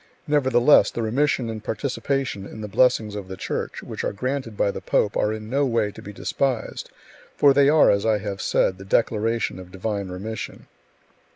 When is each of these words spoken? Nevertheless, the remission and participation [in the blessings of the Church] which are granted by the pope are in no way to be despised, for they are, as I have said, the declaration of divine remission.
Nevertheless, 0.25 0.89
the 0.89 1.03
remission 1.03 1.47
and 1.47 1.63
participation 1.63 2.47
[in 2.47 2.61
the 2.61 2.67
blessings 2.67 3.13
of 3.13 3.27
the 3.27 3.37
Church] 3.37 3.83
which 3.83 4.03
are 4.03 4.11
granted 4.11 4.57
by 4.57 4.71
the 4.71 4.81
pope 4.81 5.15
are 5.15 5.31
in 5.31 5.47
no 5.47 5.63
way 5.63 5.91
to 5.91 6.01
be 6.01 6.11
despised, 6.11 6.89
for 7.37 7.53
they 7.53 7.69
are, 7.69 7.91
as 7.91 8.03
I 8.03 8.17
have 8.17 8.41
said, 8.41 8.79
the 8.79 8.83
declaration 8.83 9.59
of 9.59 9.71
divine 9.71 10.07
remission. 10.09 10.65